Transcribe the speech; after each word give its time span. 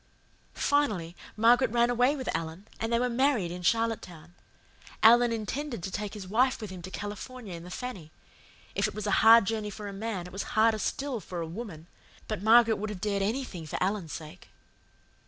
"Finally, 0.55 1.15
Margaret 1.37 1.69
ran 1.69 1.91
away 1.91 2.15
with 2.15 2.35
Alan, 2.35 2.67
and 2.79 2.91
they 2.91 2.97
were 2.97 3.07
married 3.07 3.51
in 3.51 3.61
Charlottetown. 3.61 4.33
Alan 5.03 5.31
intended 5.31 5.83
to 5.83 5.91
take 5.91 6.15
his 6.15 6.27
wife 6.27 6.59
with 6.59 6.71
him 6.71 6.81
to 6.81 6.89
California 6.89 7.53
in 7.53 7.63
the 7.63 7.69
Fanny. 7.69 8.11
If 8.73 8.87
it 8.87 8.95
was 8.95 9.05
a 9.05 9.11
hard 9.21 9.45
journey 9.45 9.69
for 9.69 9.87
a 9.87 9.93
man 9.93 10.25
it 10.25 10.33
was 10.33 10.41
harder 10.57 10.79
still 10.79 11.19
for 11.19 11.39
a 11.39 11.45
woman, 11.45 11.85
but 12.27 12.41
Margaret 12.41 12.77
would 12.77 12.89
have 12.89 12.99
dared 12.99 13.21
anything 13.21 13.67
for 13.67 13.77
Alan's 13.79 14.11
sake. 14.13 14.49